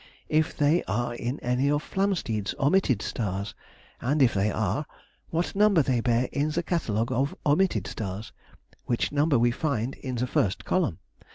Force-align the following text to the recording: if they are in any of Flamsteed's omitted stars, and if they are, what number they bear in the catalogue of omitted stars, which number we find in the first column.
if 0.29 0.57
they 0.57 0.83
are 0.85 1.13
in 1.13 1.39
any 1.41 1.69
of 1.69 1.83
Flamsteed's 1.83 2.55
omitted 2.59 3.03
stars, 3.03 3.53
and 3.99 4.23
if 4.23 4.33
they 4.33 4.49
are, 4.51 4.87
what 5.29 5.53
number 5.55 5.83
they 5.83 6.01
bear 6.01 6.27
in 6.31 6.49
the 6.49 6.63
catalogue 6.63 7.11
of 7.11 7.35
omitted 7.45 7.85
stars, 7.85 8.33
which 8.85 9.11
number 9.11 9.37
we 9.37 9.51
find 9.51 9.93
in 9.97 10.15
the 10.15 10.25
first 10.25 10.65
column. 10.65 10.97